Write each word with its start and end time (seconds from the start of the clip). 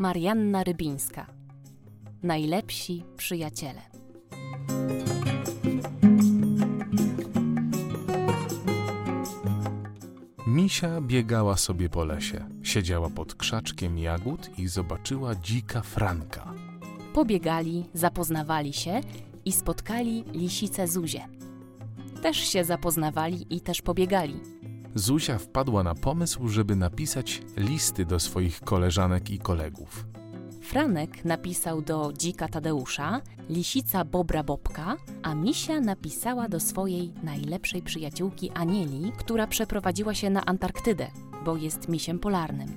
Marianna 0.00 0.64
Rybińska. 0.64 1.26
Najlepsi 2.22 3.04
przyjaciele. 3.16 3.80
Misia 10.46 11.00
biegała 11.00 11.56
sobie 11.56 11.88
po 11.88 12.04
lesie. 12.04 12.48
Siedziała 12.62 13.10
pod 13.10 13.34
krzaczkiem 13.34 13.98
jagód 13.98 14.58
i 14.58 14.68
zobaczyła 14.68 15.34
dzika 15.34 15.82
Franka. 15.82 16.54
Pobiegali, 17.14 17.84
zapoznawali 17.94 18.72
się 18.72 19.00
i 19.44 19.52
spotkali 19.52 20.24
lisicę 20.32 20.88
Zuzię. 20.88 21.28
Też 22.22 22.36
się 22.36 22.64
zapoznawali 22.64 23.56
i 23.56 23.60
też 23.60 23.82
pobiegali. 23.82 24.40
Zuzia 24.94 25.38
wpadła 25.38 25.82
na 25.82 25.94
pomysł, 25.94 26.48
żeby 26.48 26.76
napisać 26.76 27.42
listy 27.56 28.04
do 28.04 28.20
swoich 28.20 28.60
koleżanek 28.60 29.30
i 29.30 29.38
kolegów. 29.38 30.06
Franek 30.62 31.24
napisał 31.24 31.82
do 31.82 32.12
dzika 32.18 32.48
Tadeusza, 32.48 33.20
lisica 33.48 34.04
Bobra 34.04 34.42
Bobka, 34.42 34.96
a 35.22 35.34
Misia 35.34 35.80
napisała 35.80 36.48
do 36.48 36.60
swojej 36.60 37.12
najlepszej 37.22 37.82
przyjaciółki 37.82 38.50
Anieli, 38.50 39.12
która 39.18 39.46
przeprowadziła 39.46 40.14
się 40.14 40.30
na 40.30 40.44
Antarktydę, 40.44 41.10
bo 41.44 41.56
jest 41.56 41.88
misiem 41.88 42.18
polarnym. 42.18 42.68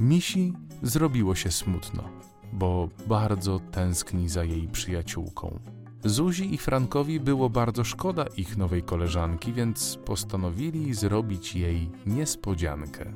Misi 0.00 0.52
zrobiło 0.82 1.34
się 1.34 1.50
smutno, 1.50 2.04
bo 2.52 2.88
bardzo 3.06 3.58
tęskni 3.58 4.28
za 4.28 4.44
jej 4.44 4.68
przyjaciółką. 4.68 5.58
Zuzi 6.04 6.54
i 6.54 6.58
Frankowi 6.58 7.20
było 7.20 7.50
bardzo 7.50 7.84
szkoda 7.84 8.24
ich 8.36 8.56
nowej 8.56 8.82
koleżanki, 8.82 9.52
więc 9.52 9.98
postanowili 10.04 10.94
zrobić 10.94 11.54
jej 11.54 11.90
niespodziankę. 12.06 13.12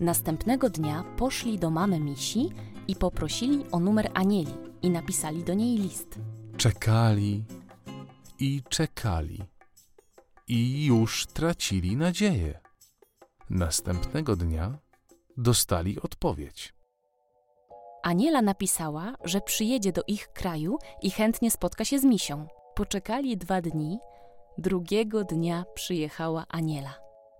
Następnego 0.00 0.70
dnia 0.70 1.04
poszli 1.16 1.58
do 1.58 1.70
mamy 1.70 2.00
Misi 2.00 2.50
i 2.88 2.96
poprosili 2.96 3.64
o 3.72 3.80
numer 3.80 4.10
Anieli 4.14 4.52
i 4.82 4.90
napisali 4.90 5.44
do 5.44 5.54
niej 5.54 5.78
list. 5.78 6.18
Czekali 6.56 7.44
i 8.38 8.62
czekali 8.68 9.42
i 10.48 10.84
już 10.86 11.26
tracili 11.26 11.96
nadzieję. 11.96 12.60
Następnego 13.50 14.36
dnia 14.36 14.78
dostali 15.36 16.00
odpowiedź. 16.00 16.79
Aniela 18.02 18.42
napisała, 18.42 19.14
że 19.24 19.40
przyjedzie 19.40 19.92
do 19.92 20.02
ich 20.06 20.28
kraju 20.28 20.78
i 21.02 21.10
chętnie 21.10 21.50
spotka 21.50 21.84
się 21.84 21.98
z 21.98 22.04
Misią. 22.04 22.46
Poczekali 22.74 23.36
dwa 23.36 23.62
dni. 23.62 23.98
Drugiego 24.58 25.24
dnia 25.24 25.64
przyjechała 25.74 26.44
Aniela. 26.48 26.94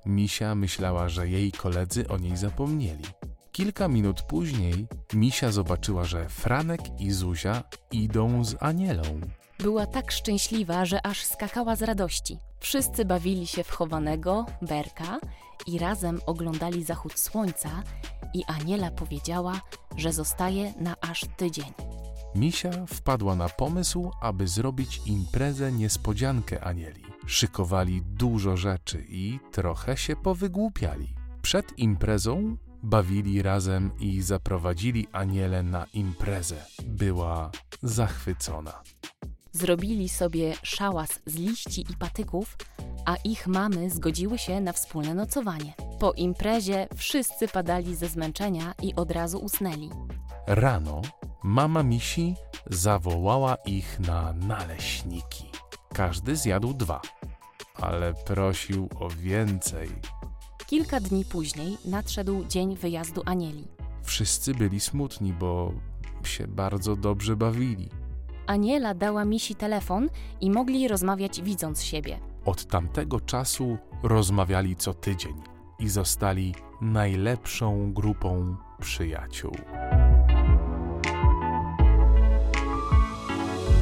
Misia 0.06 0.54
myślała, 0.54 1.08
że 1.08 1.28
jej 1.28 1.52
koledzy 1.52 2.08
o 2.08 2.18
niej 2.18 2.36
zapomnieli. 2.36 3.04
Kilka 3.52 3.88
minut 3.88 4.22
później 4.22 4.86
Misia 5.14 5.52
zobaczyła, 5.52 6.04
że 6.04 6.28
Franek 6.28 6.80
i 7.00 7.10
Zuzia 7.10 7.62
idą 7.92 8.44
z 8.44 8.56
Anielą. 8.60 9.20
Była 9.58 9.86
tak 9.86 10.12
szczęśliwa, 10.12 10.84
że 10.84 11.06
aż 11.06 11.24
skakała 11.24 11.76
z 11.76 11.82
radości. 11.82 12.38
Wszyscy 12.60 13.04
bawili 13.04 13.46
się 13.46 13.64
w 13.64 13.70
chowanego, 13.70 14.46
berka 14.62 15.18
i 15.66 15.78
razem 15.78 16.20
oglądali 16.26 16.84
zachód 16.84 17.18
słońca 17.18 17.82
i 18.34 18.44
Aniela 18.44 18.90
powiedziała, 18.90 19.60
że 19.96 20.12
zostaje 20.12 20.74
na 20.80 20.94
aż 21.00 21.24
tydzień. 21.36 21.72
Misia 22.34 22.70
wpadła 22.86 23.36
na 23.36 23.48
pomysł, 23.48 24.10
aby 24.20 24.48
zrobić 24.48 25.00
imprezę 25.06 25.72
niespodziankę 25.72 26.64
Anieli. 26.64 27.02
Szykowali 27.26 28.02
dużo 28.02 28.56
rzeczy 28.56 29.04
i 29.08 29.38
trochę 29.52 29.96
się 29.96 30.16
powygłupiali. 30.16 31.14
Przed 31.42 31.78
imprezą 31.78 32.56
bawili 32.82 33.42
razem 33.42 33.90
i 34.00 34.22
zaprowadzili 34.22 35.06
Anielę 35.12 35.62
na 35.62 35.86
imprezę. 35.94 36.56
Była 36.86 37.50
zachwycona. 37.82 38.82
Zrobili 39.52 40.08
sobie 40.08 40.54
szałas 40.62 41.20
z 41.26 41.34
liści 41.34 41.80
i 41.90 41.96
patyków, 41.96 42.56
a 43.04 43.16
ich 43.16 43.46
mamy 43.46 43.90
zgodziły 43.90 44.38
się 44.38 44.60
na 44.60 44.72
wspólne 44.72 45.14
nocowanie. 45.14 45.74
Po 46.00 46.12
imprezie 46.12 46.88
wszyscy 46.96 47.48
padali 47.48 47.96
ze 47.96 48.08
zmęczenia 48.08 48.74
i 48.82 48.94
od 48.94 49.10
razu 49.10 49.38
usnęli. 49.38 49.90
Rano 50.46 51.02
mama 51.42 51.82
misi 51.82 52.34
zawołała 52.70 53.54
ich 53.54 54.00
na 54.00 54.32
naleśniki. 54.32 55.50
Każdy 55.94 56.36
zjadł 56.36 56.74
dwa, 56.74 57.00
ale 57.74 58.14
prosił 58.14 58.88
o 59.00 59.08
więcej. 59.08 59.88
Kilka 60.70 61.00
dni 61.00 61.24
później 61.24 61.78
nadszedł 61.84 62.44
dzień 62.48 62.76
wyjazdu 62.76 63.22
Anieli. 63.26 63.64
Wszyscy 64.02 64.54
byli 64.54 64.80
smutni, 64.80 65.32
bo 65.32 65.72
się 66.24 66.48
bardzo 66.48 66.96
dobrze 66.96 67.36
bawili. 67.36 67.88
Aniela 68.46 68.94
dała 68.94 69.24
Misi 69.24 69.54
telefon 69.54 70.08
i 70.40 70.50
mogli 70.50 70.88
rozmawiać 70.88 71.42
widząc 71.42 71.82
siebie. 71.82 72.18
Od 72.44 72.66
tamtego 72.66 73.20
czasu 73.20 73.78
rozmawiali 74.02 74.76
co 74.76 74.94
tydzień 74.94 75.34
i 75.78 75.88
zostali 75.88 76.54
najlepszą 76.80 77.92
grupą 77.92 78.56
przyjaciół. 78.80 79.52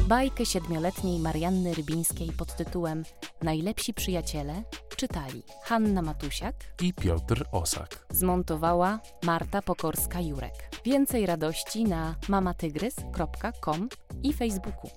Bajkę 0.09 0.45
siedmioletniej 0.45 1.19
Marianny 1.19 1.73
Rybińskiej 1.73 2.31
pod 2.31 2.55
tytułem 2.55 3.03
Najlepsi 3.41 3.93
przyjaciele 3.93 4.63
czytali 4.95 5.43
Hanna 5.63 6.01
Matusiak, 6.01 6.55
I 6.81 6.93
Piotr 6.93 7.45
Osak. 7.51 8.05
zmontowała 8.09 8.99
Marta 9.23 9.59
Pokorska-Jurek. 9.61 10.51
Więcej 10.85 11.25
radości 11.25 11.83
na 11.83 12.15
mamatygrys.com 12.29 13.89
i 14.23 14.33
Facebooku. 14.33 14.89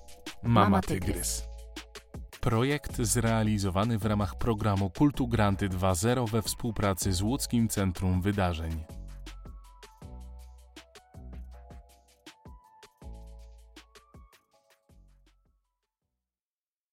Mama, 0.43 0.63
Mama 0.63 0.81
Tygrys. 0.81 1.07
Tygrys. 1.07 1.43
Projekt 2.41 3.01
zrealizowany 3.01 3.97
w 3.97 4.05
ramach 4.05 4.37
programu 4.37 4.89
Kultu 4.89 5.27
Granty 5.27 5.69
2.0 5.69 6.29
we 6.29 6.41
współpracy 6.41 7.13
z 7.13 7.21
Łódzkim 7.21 7.69
Centrum 7.69 8.21
Wydarzeń. 8.21 8.83